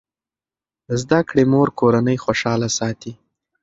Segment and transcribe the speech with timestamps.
[0.87, 3.13] د زده کړې مور کورنۍ خوشاله ساتي.